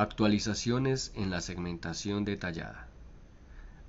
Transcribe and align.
Actualizaciones 0.00 1.12
en 1.14 1.28
la 1.28 1.42
segmentación 1.42 2.24
detallada. 2.24 2.88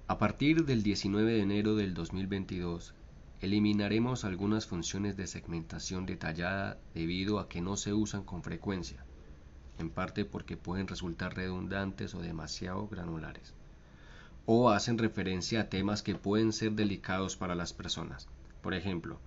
A 0.09 0.17
partir 0.17 0.65
del 0.65 0.83
19 0.83 1.31
de 1.31 1.41
enero 1.41 1.77
del 1.77 1.93
2022, 1.93 2.93
eliminaremos 3.39 4.25
algunas 4.25 4.67
funciones 4.67 5.15
de 5.15 5.25
segmentación 5.25 6.05
detallada 6.05 6.77
debido 6.93 7.39
a 7.39 7.47
que 7.47 7.61
no 7.61 7.77
se 7.77 7.93
usan 7.93 8.25
con 8.25 8.43
frecuencia, 8.43 9.05
en 9.77 9.89
parte 9.89 10.25
porque 10.25 10.57
pueden 10.57 10.89
resultar 10.89 11.33
redundantes 11.33 12.13
o 12.13 12.21
demasiado 12.21 12.89
granulares, 12.89 13.53
o 14.45 14.69
hacen 14.69 14.97
referencia 14.97 15.61
a 15.61 15.69
temas 15.69 16.03
que 16.03 16.15
pueden 16.15 16.51
ser 16.51 16.73
delicados 16.73 17.37
para 17.37 17.55
las 17.55 17.71
personas. 17.71 18.27
Por 18.61 18.73
ejemplo, 18.73 19.21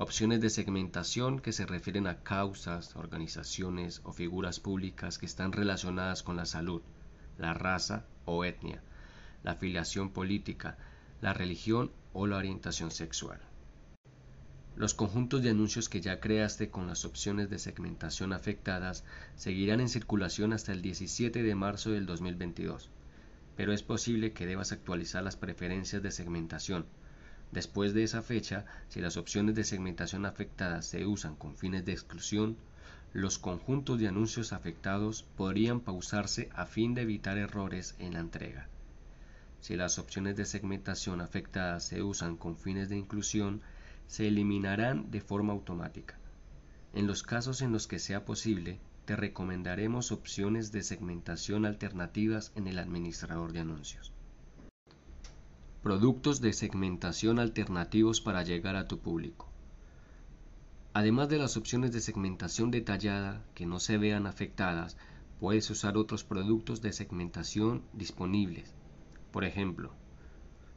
opciones 0.00 0.40
de 0.40 0.48
segmentación 0.48 1.40
que 1.40 1.52
se 1.52 1.66
refieren 1.66 2.06
a 2.06 2.22
causas, 2.22 2.94
organizaciones 2.94 4.00
o 4.04 4.12
figuras 4.12 4.60
públicas 4.60 5.18
que 5.18 5.26
están 5.26 5.50
relacionadas 5.50 6.22
con 6.22 6.36
la 6.36 6.46
salud, 6.46 6.82
la 7.36 7.52
raza 7.52 8.06
o 8.24 8.44
etnia, 8.44 8.80
la 9.42 9.52
afiliación 9.52 10.10
política, 10.10 10.78
la 11.20 11.34
religión 11.34 11.90
o 12.12 12.28
la 12.28 12.36
orientación 12.36 12.92
sexual. 12.92 13.40
Los 14.76 14.94
conjuntos 14.94 15.42
de 15.42 15.50
anuncios 15.50 15.88
que 15.88 16.00
ya 16.00 16.20
creaste 16.20 16.70
con 16.70 16.86
las 16.86 17.04
opciones 17.04 17.50
de 17.50 17.58
segmentación 17.58 18.32
afectadas 18.32 19.02
seguirán 19.34 19.80
en 19.80 19.88
circulación 19.88 20.52
hasta 20.52 20.70
el 20.70 20.80
17 20.80 21.42
de 21.42 21.54
marzo 21.56 21.90
del 21.90 22.06
2022, 22.06 22.88
pero 23.56 23.72
es 23.72 23.82
posible 23.82 24.32
que 24.32 24.46
debas 24.46 24.70
actualizar 24.70 25.24
las 25.24 25.34
preferencias 25.34 26.04
de 26.04 26.12
segmentación 26.12 26.86
Después 27.52 27.94
de 27.94 28.02
esa 28.02 28.22
fecha, 28.22 28.66
si 28.88 29.00
las 29.00 29.16
opciones 29.16 29.54
de 29.54 29.64
segmentación 29.64 30.26
afectadas 30.26 30.86
se 30.86 31.06
usan 31.06 31.34
con 31.34 31.56
fines 31.56 31.84
de 31.84 31.92
exclusión, 31.92 32.56
los 33.14 33.38
conjuntos 33.38 33.98
de 33.98 34.08
anuncios 34.08 34.52
afectados 34.52 35.22
podrían 35.36 35.80
pausarse 35.80 36.50
a 36.54 36.66
fin 36.66 36.94
de 36.94 37.02
evitar 37.02 37.38
errores 37.38 37.94
en 37.98 38.12
la 38.12 38.20
entrega. 38.20 38.68
Si 39.60 39.76
las 39.76 39.98
opciones 39.98 40.36
de 40.36 40.44
segmentación 40.44 41.20
afectadas 41.20 41.86
se 41.86 42.02
usan 42.02 42.36
con 42.36 42.56
fines 42.56 42.90
de 42.90 42.96
inclusión, 42.96 43.62
se 44.06 44.28
eliminarán 44.28 45.10
de 45.10 45.20
forma 45.20 45.52
automática. 45.54 46.18
En 46.92 47.06
los 47.06 47.22
casos 47.22 47.62
en 47.62 47.72
los 47.72 47.86
que 47.86 47.98
sea 47.98 48.24
posible, 48.24 48.78
te 49.04 49.16
recomendaremos 49.16 50.12
opciones 50.12 50.70
de 50.70 50.82
segmentación 50.82 51.64
alternativas 51.64 52.52
en 52.56 52.66
el 52.68 52.78
administrador 52.78 53.52
de 53.52 53.60
anuncios. 53.60 54.12
Productos 55.82 56.40
de 56.40 56.52
segmentación 56.52 57.38
alternativos 57.38 58.20
para 58.20 58.42
llegar 58.42 58.74
a 58.74 58.88
tu 58.88 58.98
público. 58.98 59.48
Además 60.92 61.28
de 61.28 61.38
las 61.38 61.56
opciones 61.56 61.92
de 61.92 62.00
segmentación 62.00 62.72
detallada 62.72 63.44
que 63.54 63.64
no 63.64 63.78
se 63.78 63.96
vean 63.96 64.26
afectadas, 64.26 64.96
puedes 65.38 65.70
usar 65.70 65.96
otros 65.96 66.24
productos 66.24 66.82
de 66.82 66.92
segmentación 66.92 67.84
disponibles. 67.92 68.74
Por 69.30 69.44
ejemplo, 69.44 69.92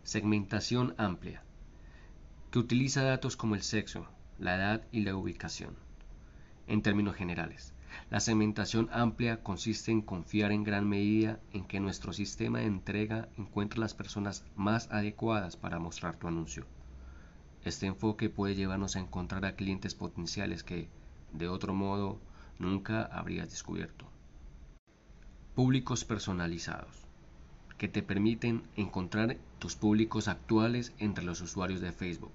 segmentación 0.03 0.93
amplia, 0.99 1.41
que 2.51 2.59
utiliza 2.59 3.01
datos 3.01 3.35
como 3.35 3.55
el 3.55 3.63
sexo, 3.63 4.05
la 4.37 4.55
edad 4.55 4.87
y 4.91 5.01
la 5.01 5.15
ubicación. 5.15 5.75
En 6.67 6.83
términos 6.83 7.15
generales, 7.15 7.73
la 8.09 8.19
segmentación 8.19 8.89
amplia 8.91 9.43
consiste 9.43 9.91
en 9.91 10.01
confiar 10.01 10.51
en 10.51 10.63
gran 10.63 10.87
medida 10.87 11.39
en 11.53 11.65
que 11.65 11.79
nuestro 11.79 12.13
sistema 12.13 12.59
de 12.59 12.65
entrega 12.65 13.29
encuentre 13.37 13.79
las 13.79 13.93
personas 13.93 14.45
más 14.55 14.89
adecuadas 14.91 15.55
para 15.57 15.79
mostrar 15.79 16.17
tu 16.17 16.27
anuncio. 16.27 16.65
Este 17.63 17.85
enfoque 17.85 18.29
puede 18.29 18.55
llevarnos 18.55 18.95
a 18.95 18.99
encontrar 18.99 19.45
a 19.45 19.55
clientes 19.55 19.93
potenciales 19.93 20.63
que, 20.63 20.89
de 21.31 21.47
otro 21.47 21.73
modo, 21.73 22.19
nunca 22.57 23.03
habrías 23.03 23.49
descubierto. 23.49 24.05
Públicos 25.55 26.05
personalizados, 26.05 27.05
que 27.77 27.87
te 27.87 28.03
permiten 28.03 28.63
encontrar 28.75 29.37
tus 29.59 29.75
públicos 29.75 30.27
actuales 30.27 30.93
entre 30.97 31.23
los 31.23 31.41
usuarios 31.41 31.81
de 31.81 31.91
Facebook. 31.91 32.31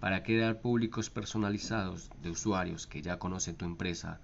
Para 0.00 0.22
crear 0.22 0.60
públicos 0.60 1.10
personalizados 1.10 2.10
de 2.22 2.30
usuarios 2.30 2.86
que 2.86 3.02
ya 3.02 3.18
conocen 3.18 3.56
tu 3.56 3.64
empresa, 3.64 4.20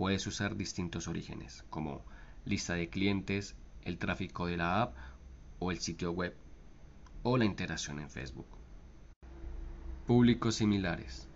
puedes 0.00 0.26
usar 0.26 0.56
distintos 0.56 1.08
orígenes, 1.08 1.62
como 1.68 2.02
lista 2.46 2.72
de 2.72 2.88
clientes, 2.88 3.54
el 3.84 3.98
tráfico 3.98 4.46
de 4.46 4.56
la 4.56 4.80
app 4.80 4.96
o 5.58 5.70
el 5.72 5.78
sitio 5.78 6.10
web, 6.10 6.34
o 7.22 7.36
la 7.36 7.44
interacción 7.44 8.00
en 8.00 8.08
Facebook. 8.08 8.46
Públicos 10.06 10.54
similares, 10.54 11.28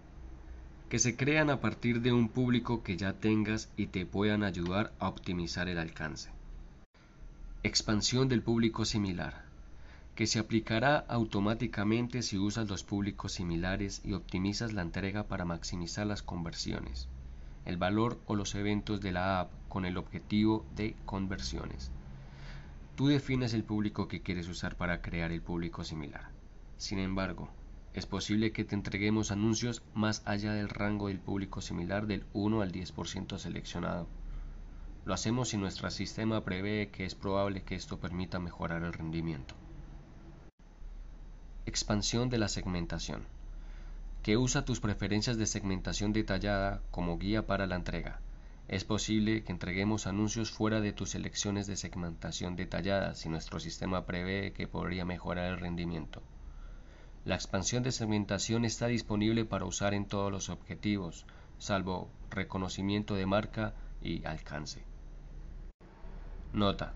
que 0.89 0.99
se 0.99 1.15
crean 1.15 1.51
a 1.51 1.61
partir 1.61 2.01
de 2.01 2.15
un 2.15 2.31
público 2.31 2.83
que 2.83 2.97
ya 2.97 3.13
tengas 3.13 3.71
y 3.77 3.89
te 3.89 4.07
puedan 4.07 4.43
ayudar 4.43 4.95
a 4.99 5.09
optimizar 5.09 5.69
el 5.69 5.77
alcance. 5.77 6.31
Expansión 7.65 8.31
del 8.31 8.41
público 8.41 8.87
similar, 8.87 9.45
que 10.15 10.27
se 10.27 10.39
aplicará 10.39 10.97
automáticamente 11.01 12.23
si 12.23 12.39
usas 12.39 12.67
los 12.71 12.83
públicos 12.83 13.33
similares 13.33 14.01
y 14.07 14.15
optimizas 14.15 14.73
la 14.73 14.81
entrega 14.81 15.25
para 15.25 15.45
maximizar 15.45 16.07
las 16.07 16.23
conversiones 16.23 17.11
el 17.65 17.77
valor 17.77 18.21
o 18.27 18.35
los 18.35 18.55
eventos 18.55 19.01
de 19.01 19.13
la 19.13 19.41
app 19.41 19.53
con 19.69 19.85
el 19.85 19.97
objetivo 19.97 20.65
de 20.75 20.95
conversiones. 21.07 21.91
Tú 22.97 23.09
defines 23.09 23.55
el 23.55 23.65
público 23.65 24.07
que 24.07 24.23
quieres 24.23 24.49
usar 24.49 24.77
para 24.77 25.03
crear 25.03 25.33
el 25.33 25.43
público 25.43 25.83
similar. 25.83 26.29
Sin 26.77 26.99
embargo, 26.99 27.49
es 27.93 28.07
posible 28.07 28.53
que 28.53 28.65
te 28.65 28.75
entreguemos 28.75 29.31
anuncios 29.31 29.83
más 29.95 30.23
allá 30.27 30.53
del 30.53 30.69
rango 30.69 31.09
del 31.09 31.19
público 31.19 31.61
similar 31.61 32.07
del 32.07 32.25
1 32.33 32.61
al 32.61 32.73
10% 32.73 33.39
seleccionado. 33.39 34.07
Lo 35.05 35.15
hacemos 35.15 35.51
si 35.51 35.57
nuestro 35.57 35.91
sistema 35.91 36.45
prevé 36.45 36.91
que 36.91 37.05
es 37.05 37.15
probable 37.15 37.63
que 37.63 37.75
esto 37.75 37.99
permita 37.99 38.39
mejorar 38.39 38.83
el 38.83 38.93
rendimiento. 38.93 39.55
Expansión 41.67 42.31
de 42.31 42.39
la 42.39 42.49
segmentación 42.49 43.27
que 44.25 44.39
usa 44.39 44.65
tus 44.65 44.81
preferencias 44.81 45.37
de 45.37 45.45
segmentación 45.45 46.15
detallada 46.15 46.81
como 46.91 47.19
guía 47.19 47.47
para 47.47 47.67
la 47.67 47.77
entrega. 47.77 48.21
Es 48.69 48.83
posible 48.83 49.45
que 49.45 49.53
entreguemos 49.53 50.07
anuncios 50.07 50.51
fuera 50.51 50.81
de 50.81 50.95
tus 50.95 51.11
selecciones 51.11 51.67
de 51.67 51.77
segmentación 51.77 52.57
detallada 52.57 53.15
si 53.15 53.29
nuestro 53.29 53.61
sistema 53.61 54.07
prevé 54.07 54.55
que 54.55 54.67
podría 54.67 55.05
mejorar 55.05 55.53
el 55.53 55.61
rendimiento. 55.61 56.23
La 57.27 57.35
expansión 57.35 57.83
de 57.83 57.93
segmentación 57.93 58.65
está 58.65 58.87
disponible 58.87 59.45
para 59.45 59.67
usar 59.67 59.93
en 59.93 60.07
todos 60.07 60.33
los 60.33 60.49
objetivos, 60.49 61.27
salvo 61.59 62.09
reconocimiento 62.31 63.17
de 63.17 63.27
marca 63.27 63.75
y 64.03 64.25
alcance. 64.25 64.85
Nota. 66.55 66.95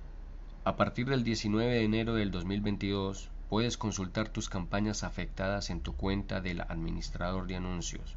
A 0.65 0.77
partir 0.77 1.06
del 1.10 1.25
19 1.25 1.75
de 1.75 1.84
enero 1.84 2.15
del 2.15 2.31
2022, 2.31 3.28
Puedes 3.48 3.78
consultar 3.78 4.28
tus 4.28 4.48
campañas 4.48 5.04
afectadas 5.04 5.70
en 5.70 5.81
tu 5.81 5.97
cuenta 5.97 6.41
del 6.41 6.60
administrador 6.60 7.47
de 7.47 7.56
anuncios. 7.56 8.16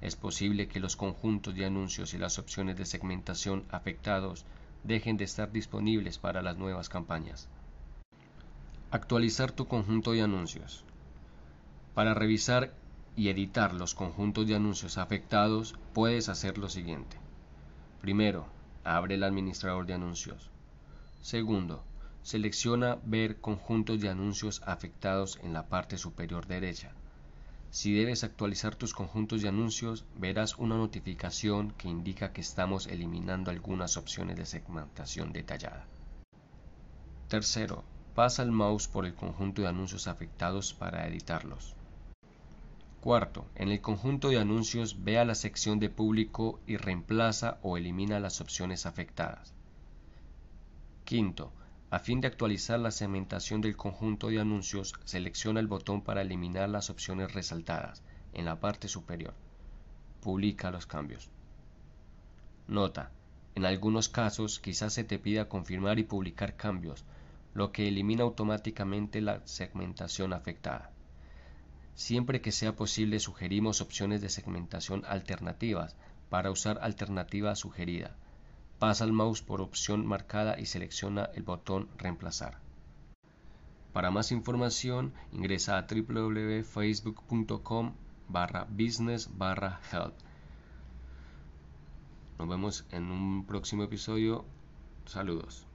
Es 0.00 0.14
posible 0.14 0.68
que 0.68 0.78
los 0.78 0.94
conjuntos 0.94 1.54
de 1.56 1.64
anuncios 1.64 2.14
y 2.14 2.18
las 2.18 2.38
opciones 2.38 2.76
de 2.76 2.86
segmentación 2.86 3.64
afectados 3.70 4.44
dejen 4.84 5.16
de 5.16 5.24
estar 5.24 5.50
disponibles 5.50 6.18
para 6.18 6.42
las 6.42 6.56
nuevas 6.56 6.88
campañas. 6.88 7.48
Actualizar 8.92 9.50
tu 9.50 9.66
conjunto 9.66 10.12
de 10.12 10.22
anuncios. 10.22 10.84
Para 11.94 12.14
revisar 12.14 12.72
y 13.16 13.30
editar 13.30 13.74
los 13.74 13.94
conjuntos 13.94 14.46
de 14.46 14.54
anuncios 14.54 14.96
afectados, 14.96 15.74
puedes 15.92 16.28
hacer 16.28 16.56
lo 16.56 16.68
siguiente. 16.68 17.16
Primero, 18.00 18.46
abre 18.84 19.16
el 19.16 19.24
administrador 19.24 19.86
de 19.86 19.94
anuncios. 19.94 20.50
Segundo, 21.20 21.82
Selecciona 22.22 22.98
Ver 23.04 23.40
conjuntos 23.40 24.00
de 24.00 24.08
anuncios 24.08 24.62
afectados 24.66 25.38
en 25.42 25.52
la 25.52 25.68
parte 25.68 25.98
superior 25.98 26.46
derecha. 26.46 26.92
Si 27.70 27.92
debes 27.92 28.24
actualizar 28.24 28.76
tus 28.76 28.94
conjuntos 28.94 29.42
de 29.42 29.48
anuncios, 29.48 30.04
verás 30.16 30.56
una 30.58 30.76
notificación 30.76 31.72
que 31.72 31.88
indica 31.88 32.32
que 32.32 32.40
estamos 32.40 32.86
eliminando 32.86 33.50
algunas 33.50 33.96
opciones 33.96 34.36
de 34.36 34.46
segmentación 34.46 35.32
detallada. 35.32 35.86
Tercero, 37.28 37.84
pasa 38.14 38.42
el 38.42 38.52
mouse 38.52 38.88
por 38.88 39.04
el 39.04 39.14
conjunto 39.14 39.62
de 39.62 39.68
anuncios 39.68 40.08
afectados 40.08 40.72
para 40.72 41.06
editarlos. 41.06 41.74
Cuarto, 43.02 43.44
en 43.54 43.68
el 43.68 43.80
conjunto 43.80 44.30
de 44.30 44.38
anuncios 44.38 45.04
ve 45.04 45.18
a 45.18 45.24
la 45.24 45.34
sección 45.34 45.78
de 45.78 45.88
público 45.88 46.58
y 46.66 46.78
reemplaza 46.78 47.58
o 47.62 47.76
elimina 47.76 48.18
las 48.18 48.40
opciones 48.40 48.86
afectadas. 48.86 49.52
Quinto, 51.04 51.52
a 51.90 51.98
fin 51.98 52.20
de 52.20 52.28
actualizar 52.28 52.78
la 52.78 52.90
segmentación 52.90 53.62
del 53.62 53.76
conjunto 53.76 54.28
de 54.28 54.40
anuncios, 54.40 54.94
selecciona 55.04 55.60
el 55.60 55.68
botón 55.68 56.02
para 56.02 56.20
eliminar 56.20 56.68
las 56.68 56.90
opciones 56.90 57.32
resaltadas 57.32 58.02
en 58.34 58.44
la 58.44 58.60
parte 58.60 58.88
superior. 58.88 59.32
Publica 60.20 60.70
los 60.70 60.86
cambios. 60.86 61.30
Nota. 62.66 63.10
En 63.54 63.64
algunos 63.64 64.10
casos 64.10 64.60
quizás 64.60 64.92
se 64.92 65.02
te 65.02 65.18
pida 65.18 65.48
confirmar 65.48 65.98
y 65.98 66.04
publicar 66.04 66.56
cambios, 66.56 67.04
lo 67.54 67.72
que 67.72 67.88
elimina 67.88 68.22
automáticamente 68.22 69.22
la 69.22 69.40
segmentación 69.46 70.34
afectada. 70.34 70.90
Siempre 71.94 72.42
que 72.42 72.52
sea 72.52 72.76
posible 72.76 73.18
sugerimos 73.18 73.80
opciones 73.80 74.20
de 74.20 74.28
segmentación 74.28 75.04
alternativas 75.06 75.96
para 76.28 76.50
usar 76.50 76.78
alternativa 76.82 77.56
sugerida 77.56 78.14
Pasa 78.78 79.04
el 79.04 79.12
mouse 79.12 79.42
por 79.42 79.60
opción 79.60 80.06
marcada 80.06 80.58
y 80.58 80.66
selecciona 80.66 81.24
el 81.34 81.42
botón 81.42 81.88
reemplazar. 81.98 82.58
Para 83.92 84.10
más 84.10 84.30
información 84.30 85.12
ingresa 85.32 85.78
a 85.78 85.86
www.facebook.com 85.86 87.92
barra 88.28 88.66
business 88.70 89.28
barra 89.36 89.80
help. 89.90 90.14
Nos 92.38 92.48
vemos 92.48 92.86
en 92.92 93.10
un 93.10 93.44
próximo 93.46 93.82
episodio. 93.82 94.44
Saludos. 95.06 95.67